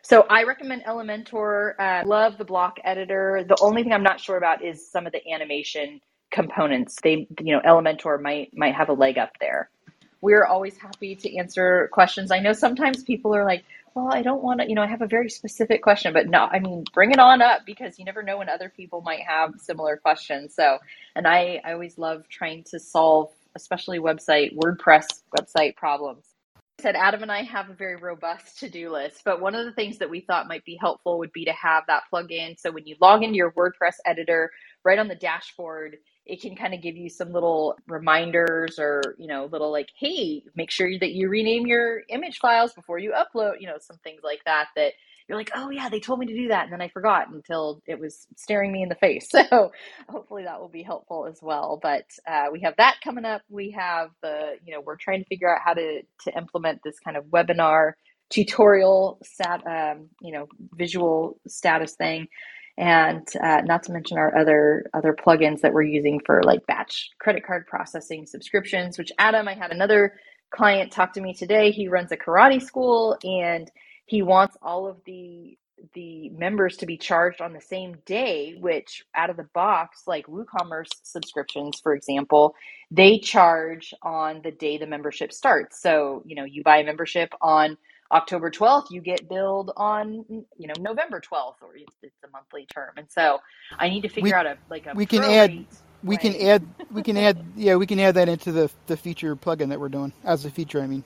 [0.03, 1.75] so I recommend Elementor.
[1.79, 3.45] Uh, love the block editor.
[3.47, 6.97] The only thing I'm not sure about is some of the animation components.
[7.03, 9.71] They, you know, Elementor might might have a leg up there.
[10.23, 12.31] We're always happy to answer questions.
[12.31, 15.03] I know sometimes people are like, well, I don't want to, you know, I have
[15.03, 18.23] a very specific question, but no, I mean, bring it on up because you never
[18.23, 20.55] know when other people might have similar questions.
[20.55, 20.79] So,
[21.17, 25.07] and I, I always love trying to solve, especially website, WordPress
[25.39, 26.30] website problems
[26.81, 29.99] said Adam and I have a very robust to-do list, but one of the things
[29.99, 32.57] that we thought might be helpful would be to have that plug-in.
[32.57, 34.51] So when you log into your WordPress editor,
[34.85, 39.27] right on the dashboard, it can kind of give you some little reminders or, you
[39.27, 43.61] know, little like, hey, make sure that you rename your image files before you upload,
[43.61, 44.93] you know, some things like that that
[45.31, 47.83] you're like, oh yeah, they told me to do that, and then I forgot until
[47.89, 49.31] it was staring me in the face.
[49.51, 49.73] So
[50.11, 51.81] hopefully that will be helpful as well.
[51.83, 53.43] But uh, we have that coming up.
[53.51, 57.01] We have the, you know, we're trying to figure out how to to implement this
[57.01, 57.95] kind of webinar
[58.31, 62.29] tutorial stat, um, you know, visual status thing
[62.77, 67.11] and uh, not to mention our other other plugins that we're using for like batch
[67.21, 70.15] credit card processing subscriptions which adam i had another
[70.51, 73.71] client talk to me today he runs a karate school and
[74.11, 75.57] he wants all of the
[75.95, 80.27] the members to be charged on the same day which out of the box like
[80.27, 82.55] woocommerce subscriptions for example
[82.91, 87.33] they charge on the day the membership starts so you know you buy a membership
[87.41, 87.79] on
[88.13, 92.67] October 12th, you get billed on, you know, November 12th, or it's, it's a monthly
[92.67, 92.91] term.
[92.97, 93.39] And so
[93.79, 95.65] I need to figure we, out a like a we can add
[96.03, 99.37] we can add we can add yeah we can add that into the the feature
[99.37, 100.81] plugin that we're doing as a feature.
[100.81, 101.05] I mean,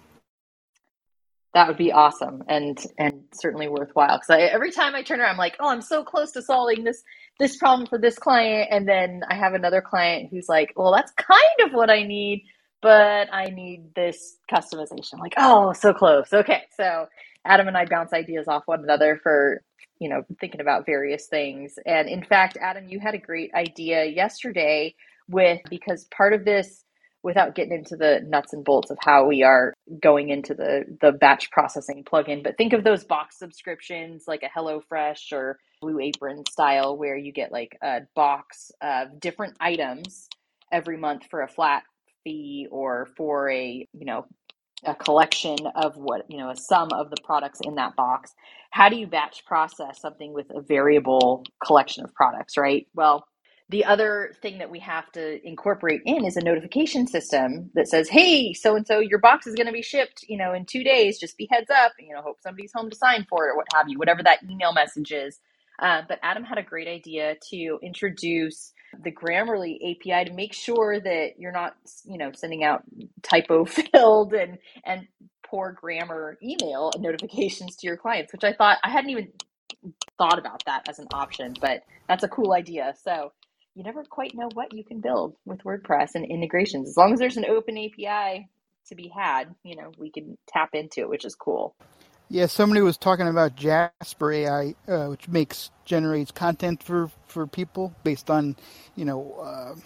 [1.55, 5.39] that would be awesome and and certainly worthwhile because every time I turn around, I'm
[5.39, 7.03] like, oh, I'm so close to solving this
[7.41, 11.13] this problem for this client, and then I have another client who's like, well, that's
[11.13, 12.45] kind of what I need
[12.83, 15.19] but I need this customization.
[15.19, 16.33] Like, oh, so close.
[16.33, 16.63] Okay.
[16.77, 17.07] So
[17.45, 19.63] Adam and I bounce ideas off one another for,
[19.99, 21.79] you know, thinking about various things.
[21.87, 24.95] And in fact, Adam, you had a great idea yesterday
[25.29, 26.85] with because part of this
[27.25, 31.11] without getting into the nuts and bolts of how we are going into the the
[31.11, 36.45] batch processing plugin, but think of those box subscriptions like a HelloFresh or Blue Apron
[36.49, 40.29] style where you get like a box of different items
[40.71, 41.83] every month for a flat
[42.23, 44.27] fee or for a you know
[44.85, 48.35] a collection of what you know a sum of the products in that box.
[48.71, 52.87] How do you batch process something with a variable collection of products right?
[52.95, 53.27] Well
[53.71, 58.09] the other thing that we have to incorporate in is a notification system that says
[58.09, 60.85] hey so and so your box is going to be shipped you know in two
[60.85, 63.57] days just be heads up you know hope somebody's home to sign for it or
[63.57, 65.41] what have you whatever that email message is
[65.81, 68.73] uh, but adam had a great idea to introduce
[69.05, 71.75] the Grammarly API to make sure that you're not,
[72.05, 72.85] you know, sending out
[73.23, 75.07] typo filled and and
[75.47, 79.29] poor grammar email notifications to your clients, which I thought I hadn't even
[80.19, 82.95] thought about that as an option, but that's a cool idea.
[83.05, 83.33] So
[83.75, 86.89] you never quite know what you can build with WordPress and integrations.
[86.91, 88.49] As long as there's an open API
[88.89, 91.77] to be had, you know, we can tap into it, which is cool.
[92.29, 97.95] Yeah, somebody was talking about Jasper AI, uh, which makes generates content for for people
[98.05, 98.57] based on,
[98.97, 99.77] you know, uh,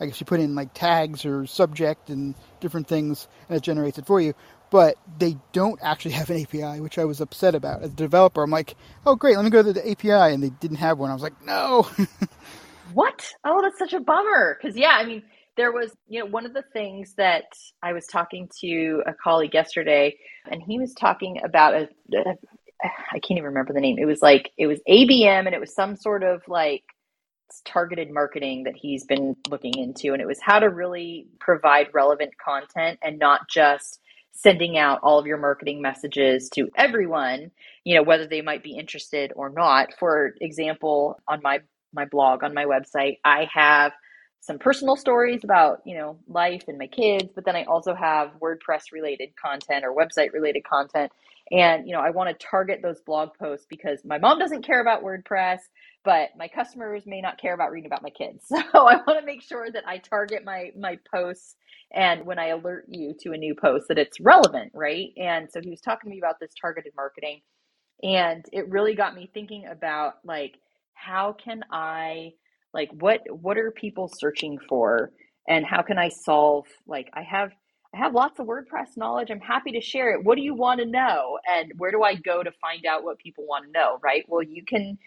[0.00, 3.98] I guess you put in like tags or subject and different things, and it generates
[3.98, 4.34] it for you.
[4.70, 8.42] But they don't actually have an API, which I was upset about as a developer.
[8.42, 11.10] I'm like, oh great, let me go to the API, and they didn't have one.
[11.10, 11.88] I was like, no.
[12.92, 13.32] what?
[13.44, 14.58] Oh, that's such a bummer.
[14.60, 15.22] Because yeah, I mean,
[15.56, 17.44] there was, you know, one of the things that
[17.82, 20.16] I was talking to a colleague yesterday,
[20.50, 22.34] and he was talking about a, a
[22.82, 23.98] I can't even remember the name.
[23.98, 26.82] It was like it was ABM, and it was some sort of like
[27.64, 32.32] targeted marketing that he's been looking into, and it was how to really provide relevant
[32.36, 34.00] content and not just
[34.32, 37.52] sending out all of your marketing messages to everyone
[37.84, 41.60] you know whether they might be interested or not for example on my
[41.94, 43.18] my blog on my website.
[43.24, 43.92] I have
[44.40, 48.32] some personal stories about you know life and my kids but then i also have
[48.42, 51.12] wordpress related content or website related content.
[51.52, 54.80] And you know i want to target those blog posts because my mom doesn't care
[54.80, 55.60] about wordpress
[56.04, 58.46] but my customers may not care about reading about my kids.
[58.50, 61.56] So i want to make sure that i target my my posts
[61.94, 65.10] and when i alert you to a new post that it's relevant right?
[65.18, 67.40] And so he was talking to me about this targeted marketing
[68.02, 70.58] and it really got me thinking about like
[70.94, 72.32] how can i
[72.74, 75.12] like what what are people searching for?
[75.48, 77.52] And how can i solve like i have
[77.94, 80.24] i have lots of wordpress knowledge i'm happy to share it.
[80.24, 81.38] What do you want to know?
[81.50, 84.24] And where do i go to find out what people want to know right?
[84.28, 84.98] Well you can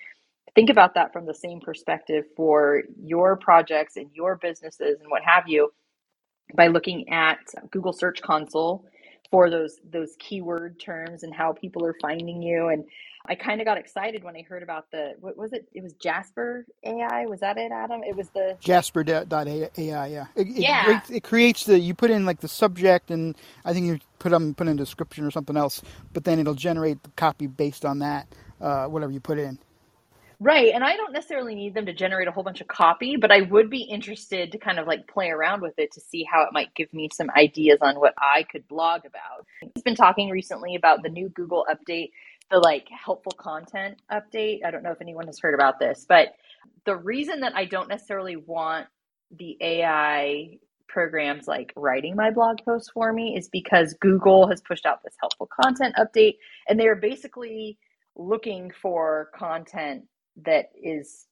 [0.56, 5.24] think about that from the same perspective for your projects and your businesses and what
[5.24, 5.72] have you
[6.56, 7.40] by looking at
[7.72, 8.86] google search console
[9.32, 12.86] for those those keyword terms and how people are finding you and
[13.30, 15.68] I kind of got excited when I heard about the what was it?
[15.74, 17.26] It was Jasper AI.
[17.26, 18.02] Was that it, Adam?
[18.04, 19.70] It was the Jasper dot AI.
[19.78, 20.28] Yeah.
[20.36, 20.98] It, yeah.
[20.98, 23.36] It, it, creates the you put in like the subject and
[23.66, 25.82] I think you put them put in a description or something else,
[26.14, 28.28] but then it'll generate the copy based on that,
[28.62, 29.60] uh, whatever you put in.
[30.40, 30.72] Right.
[30.74, 33.42] And I don't necessarily need them to generate a whole bunch of copy, but I
[33.42, 36.50] would be interested to kind of like play around with it to see how it
[36.54, 39.48] might give me some ideas on what I could blog about.
[39.74, 42.12] He's been talking recently about the new Google update
[42.52, 44.60] the like helpful content update.
[44.66, 46.30] I don't know if anyone has heard about this, but
[46.86, 48.88] the reason that I don't necessarily want
[49.38, 54.86] the AI programs like writing my blog posts for me is because Google has pushed
[54.86, 56.36] out this helpful content update
[56.70, 57.78] and they're basically
[58.16, 60.06] looking for content
[60.46, 61.26] that is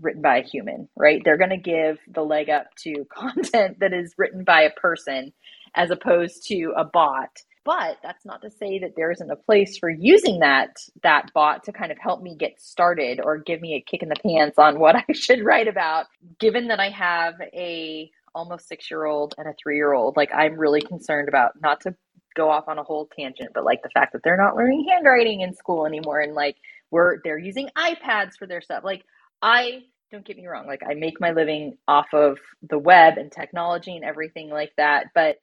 [0.00, 1.22] written by a human, right?
[1.24, 5.32] They're going to give the leg up to content that is written by a person
[5.74, 7.30] as opposed to a bot.
[7.64, 11.64] But that's not to say that there isn't a place for using that that bot
[11.64, 14.58] to kind of help me get started or give me a kick in the pants
[14.58, 16.06] on what I should write about.
[16.40, 21.52] Given that I have a almost 6-year-old and a 3-year-old, like I'm really concerned about
[21.62, 21.94] not to
[22.34, 25.42] go off on a whole tangent, but like the fact that they're not learning handwriting
[25.42, 26.56] in school anymore and like
[26.90, 28.84] we're they're using iPads for their stuff.
[28.84, 29.04] Like
[29.42, 32.38] I don't get me wrong, like I make my living off of
[32.68, 35.36] the web and technology and everything like that, but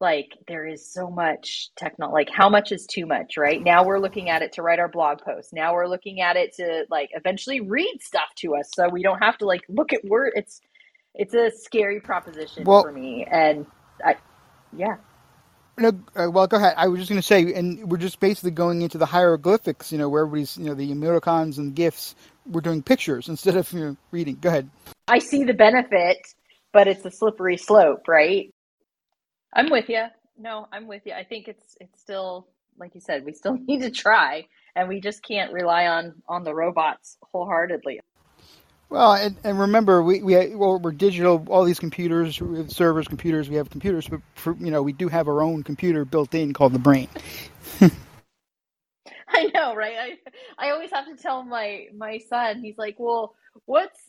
[0.00, 3.62] like there is so much techno like how much is too much right?
[3.62, 5.52] Now we're looking at it to write our blog posts.
[5.52, 9.22] Now we're looking at it to like eventually read stuff to us so we don't
[9.22, 10.60] have to like look at word it's
[11.14, 13.66] it's a scary proposition well, for me and
[14.04, 14.16] i
[14.76, 14.96] yeah
[15.76, 16.74] no, uh, well, go ahead.
[16.76, 19.98] I was just going to say, and we're just basically going into the hieroglyphics, you
[19.98, 22.14] know, where everybody's, you know, the emoticons and gifs.
[22.46, 24.38] We're doing pictures instead of you know, reading.
[24.40, 24.68] Go ahead.
[25.08, 26.18] I see the benefit,
[26.72, 28.52] but it's a slippery slope, right?
[29.52, 30.04] I'm with you.
[30.38, 31.12] No, I'm with you.
[31.12, 32.48] I think it's it's still
[32.78, 36.44] like you said, we still need to try, and we just can't rely on on
[36.44, 38.00] the robots wholeheartedly.
[38.94, 41.44] Well, and, and remember, we we well, we're digital.
[41.50, 43.50] All these computers, servers, computers.
[43.50, 46.54] We have computers, but for, you know, we do have our own computer built in
[46.54, 47.08] called the brain.
[49.28, 49.96] I know, right?
[49.98, 52.60] I I always have to tell my my son.
[52.62, 53.34] He's like, "Well,
[53.66, 54.00] what's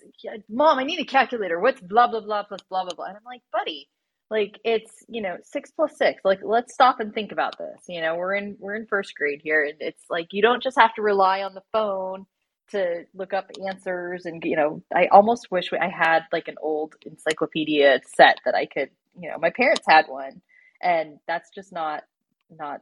[0.49, 0.79] mom?
[0.79, 1.59] I need a calculator.
[1.59, 3.89] What's blah blah blah plus blah blah blah?" And I'm like, "Buddy,
[4.31, 8.01] like it's you know six plus six like let's stop and think about this you
[8.01, 10.93] know we're in we're in first grade here and it's like you don't just have
[10.95, 12.25] to rely on the phone
[12.71, 16.95] to look up answers and you know i almost wish i had like an old
[17.05, 18.89] encyclopedia set that i could
[19.19, 20.41] you know my parents had one
[20.81, 22.03] and that's just not
[22.51, 22.81] not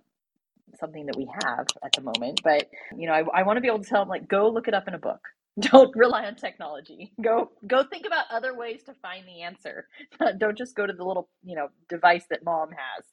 [0.80, 3.68] something that we have at the moment but you know i, I want to be
[3.68, 5.22] able to tell them like go look it up in a book.
[5.60, 7.14] Don't rely on technology.
[7.22, 9.88] Go go think about other ways to find the answer.
[10.40, 13.06] Don't just go to the little you know device that mom has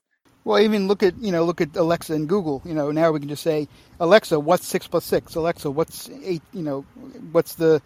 [0.44, 2.62] well even look at you know look at alexa and google.
[2.64, 3.68] You know now we can just say
[4.00, 5.34] alexa what's six plus six?
[5.36, 6.82] Alexa what's eight you know
[7.32, 7.82] what's the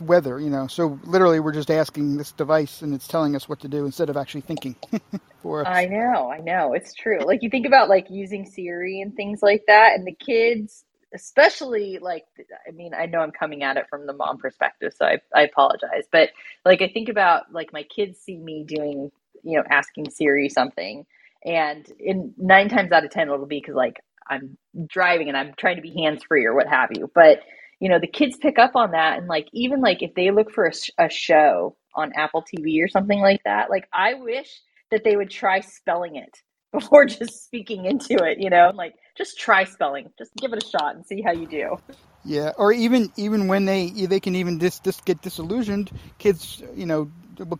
[0.00, 0.40] weather?
[0.40, 3.68] You know so literally we're just asking this device and it's telling us what to
[3.68, 4.76] do instead of actually thinking
[5.42, 5.68] for us.
[5.68, 7.20] i know i know it's true.
[7.20, 10.84] Like you think about like using siri and things like that and the kids
[11.14, 12.24] especially like
[12.68, 15.42] i mean i know i'm coming at it from the mom perspective so I, I
[15.42, 16.30] apologize but
[16.64, 19.10] like i think about like my kids see me doing
[19.42, 21.06] you know asking siri something
[21.44, 23.96] and in nine times out of ten it'll be because like
[24.28, 27.10] i'm driving and i'm trying to be hands free or what have you.
[27.14, 27.40] But
[27.80, 30.50] you know the kids pick up on that and like even like if they look
[30.52, 34.60] for a, a show on apple tv or something like that like i wish
[34.90, 36.38] that they would try spelling it
[36.72, 40.66] before just speaking into it, you know, like just try spelling, just give it a
[40.66, 41.76] shot and see how you do.
[42.24, 46.86] Yeah, or even even when they they can even just just get disillusioned, kids, you
[46.86, 47.10] know,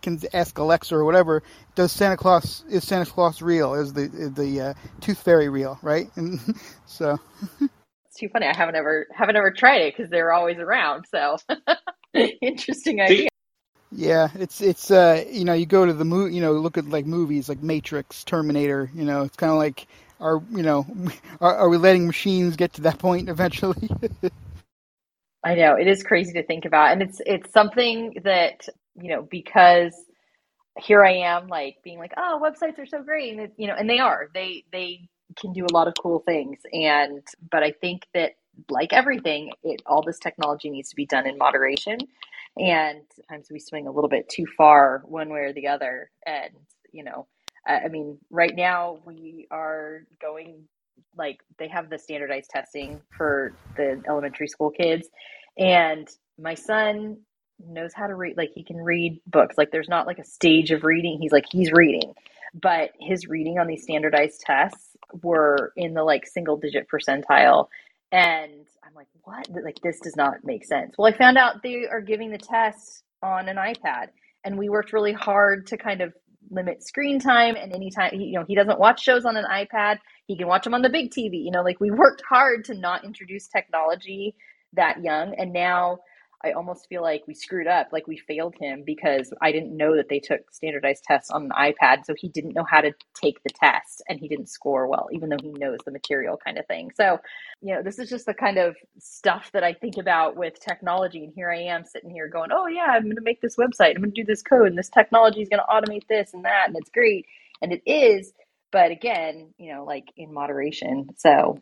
[0.03, 1.43] can ask Alexa or whatever,
[1.74, 3.74] does Santa Claus is Santa Claus real?
[3.74, 5.78] Is the is the uh, tooth fairy real?
[5.83, 6.09] Right?
[6.16, 6.41] And
[6.87, 7.18] so
[7.61, 8.47] it's too funny.
[8.47, 11.07] I haven't ever haven't ever tried it because they're always around.
[11.11, 11.37] So
[12.14, 13.28] interesting idea.
[13.93, 16.87] Yeah, it's it's uh you know you go to the movie you know look at
[16.87, 18.91] like movies like Matrix, Terminator.
[18.95, 19.87] You know it's kind of like
[20.20, 20.87] are you know
[21.41, 23.91] are, are we letting machines get to that point eventually?
[25.43, 28.68] I know it is crazy to think about, and it's it's something that
[29.01, 29.94] you know because
[30.80, 33.76] here I am like being like oh websites are so great, and it, you know
[33.78, 34.28] and they are.
[34.34, 35.09] They they
[35.40, 38.32] can do a lot of cool things, and but I think that
[38.70, 41.98] like everything, it all this technology needs to be done in moderation
[42.59, 46.53] and sometimes we swing a little bit too far one way or the other and
[46.92, 47.26] you know
[47.66, 50.62] i mean right now we are going
[51.16, 55.09] like they have the standardized testing for the elementary school kids
[55.59, 57.18] and my son
[57.68, 59.56] knows how to read like he can read books.
[59.58, 61.18] Like there's not like a stage of reading.
[61.20, 62.14] He's like he's reading.
[62.54, 67.68] But his reading on these standardized tests were in the like single digit percentile.
[68.12, 69.48] And I'm like, what?
[69.50, 70.96] Like, this does not make sense.
[70.98, 74.08] Well, I found out they are giving the tests on an iPad,
[74.44, 76.12] and we worked really hard to kind of
[76.50, 77.54] limit screen time.
[77.54, 79.98] And anytime you know he doesn't watch shows on an ipad.
[80.26, 82.74] He can watch them on the big tv you know like we worked hard to
[82.74, 84.34] not introduce technology
[84.72, 85.34] that young.
[85.36, 85.98] And now
[86.45, 89.97] I almost feel like we screwed up, like we failed him because I didn't know
[89.97, 92.07] that they took standardized tests on an iPad.
[92.07, 95.28] So he didn't know how to take the test and he didn't score well, even
[95.28, 96.91] though he knows the material kind of thing.
[96.97, 97.18] So,
[97.61, 101.24] you know, this is just the kind of stuff that I think about with technology.
[101.24, 103.97] And here I am sitting here going, oh, yeah, I'm going to make this website.
[103.97, 106.45] I'm going to do this code and this technology is going to automate this and
[106.47, 106.64] that.
[106.68, 107.26] And it's great.
[107.62, 108.32] And it is.
[108.72, 111.11] But again, you know, like in moderation.
[111.18, 111.61] So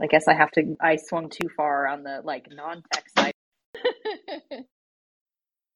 [0.00, 0.76] I guess I have to.
[0.80, 3.31] I swung too far on the like non-tech side.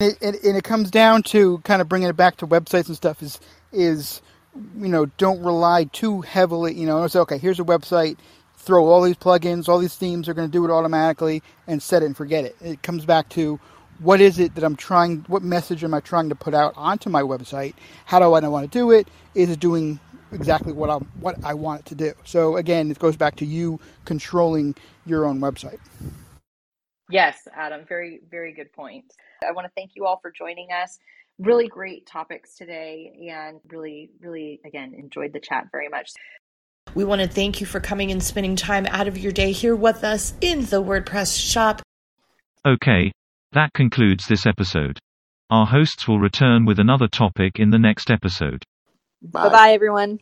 [0.01, 3.23] it, and it comes down to kind of bringing it back to websites and stuff.
[3.23, 3.41] Is
[3.73, 4.23] is
[4.79, 6.75] you know don't rely too heavily.
[6.75, 8.19] You know, say okay, here's a website.
[8.59, 12.03] Throw all these plugins, all these themes are going to do it automatically, and set
[12.03, 12.57] it and forget it.
[12.61, 13.61] It comes back to
[14.01, 17.09] what is it that I'm trying, what message am I trying to put out onto
[17.09, 17.75] my website?
[18.05, 19.09] How do I want to do it?
[19.35, 20.01] Is it doing
[20.33, 22.13] exactly what I what I want it to do?
[22.25, 24.75] So again, it goes back to you controlling
[25.07, 25.79] your own website.
[27.11, 29.05] Yes, Adam, very very good point.
[29.47, 30.99] I want to thank you all for joining us.
[31.39, 36.11] Really great topics today and really really again enjoyed the chat very much.
[36.95, 39.77] We want to thank you for coming and spending time out of your day here
[39.77, 41.83] with us in the WordPress shop.
[42.65, 43.13] Okay,
[43.53, 44.99] that concludes this episode.
[45.51, 48.65] Our hosts will return with another topic in the next episode.
[49.23, 50.19] Bye bye, everyone.